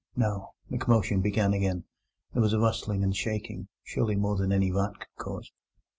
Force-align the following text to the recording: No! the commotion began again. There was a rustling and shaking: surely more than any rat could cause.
No! 0.15 0.55
the 0.67 0.79
commotion 0.79 1.21
began 1.21 1.53
again. 1.53 1.83
There 2.33 2.41
was 2.41 2.53
a 2.53 2.59
rustling 2.59 3.03
and 3.03 3.15
shaking: 3.15 3.67
surely 3.83 4.15
more 4.15 4.35
than 4.35 4.51
any 4.51 4.71
rat 4.71 4.93
could 4.99 5.23
cause. 5.23 5.51